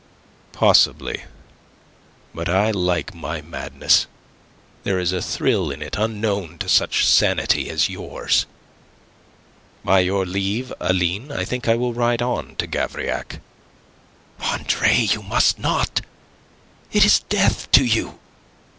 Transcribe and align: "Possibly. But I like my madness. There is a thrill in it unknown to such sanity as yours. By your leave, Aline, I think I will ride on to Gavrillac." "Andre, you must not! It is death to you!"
"Possibly. 0.51 1.25
But 2.33 2.49
I 2.49 2.71
like 2.71 3.13
my 3.13 3.43
madness. 3.43 4.07
There 4.83 4.97
is 4.97 5.11
a 5.13 5.21
thrill 5.21 5.69
in 5.69 5.83
it 5.83 5.95
unknown 5.95 6.57
to 6.57 6.67
such 6.67 7.05
sanity 7.05 7.69
as 7.69 7.87
yours. 7.87 8.47
By 9.85 9.99
your 9.99 10.25
leave, 10.25 10.73
Aline, 10.79 11.31
I 11.31 11.45
think 11.45 11.67
I 11.67 11.75
will 11.75 11.93
ride 11.93 12.23
on 12.23 12.55
to 12.55 12.65
Gavrillac." 12.65 13.41
"Andre, 14.39 14.91
you 15.01 15.21
must 15.21 15.59
not! 15.59 16.01
It 16.91 17.05
is 17.05 17.19
death 17.19 17.69
to 17.73 17.85
you!" 17.85 18.17